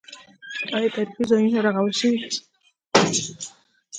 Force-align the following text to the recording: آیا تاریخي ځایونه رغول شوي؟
آیا 0.75 0.89
تاریخي 0.95 1.23
ځایونه 1.29 1.59
رغول 1.65 1.93
شوي؟ 1.99 2.17